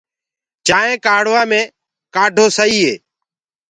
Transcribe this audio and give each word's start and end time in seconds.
چآنٚينٚ 0.67 0.97
ڪوُ 1.03 1.03
ڪآڙهوآ 1.05 1.41
مينٚ 1.51 1.71
ڪآڍو 2.15 2.45
سئي 2.57 2.77
هي۔ 2.85 2.95